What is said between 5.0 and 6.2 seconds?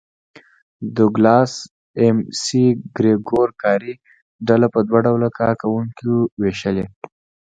ډوله کار کوونکو